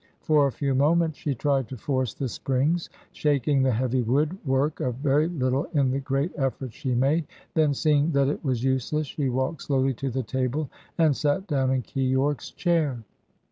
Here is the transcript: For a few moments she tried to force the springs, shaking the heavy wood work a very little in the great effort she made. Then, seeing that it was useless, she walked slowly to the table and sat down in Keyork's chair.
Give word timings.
For 0.21 0.47
a 0.47 0.51
few 0.51 0.73
moments 0.73 1.19
she 1.19 1.35
tried 1.35 1.67
to 1.67 1.77
force 1.77 2.15
the 2.15 2.27
springs, 2.27 2.89
shaking 3.11 3.61
the 3.61 3.71
heavy 3.73 4.01
wood 4.01 4.35
work 4.47 4.79
a 4.79 4.91
very 4.91 5.27
little 5.27 5.65
in 5.75 5.91
the 5.91 5.99
great 5.99 6.31
effort 6.35 6.73
she 6.73 6.95
made. 6.95 7.25
Then, 7.53 7.75
seeing 7.75 8.09
that 8.13 8.27
it 8.27 8.43
was 8.43 8.63
useless, 8.63 9.05
she 9.05 9.29
walked 9.29 9.61
slowly 9.61 9.93
to 9.93 10.09
the 10.09 10.23
table 10.23 10.71
and 10.97 11.15
sat 11.15 11.45
down 11.45 11.69
in 11.69 11.83
Keyork's 11.83 12.49
chair. 12.49 13.03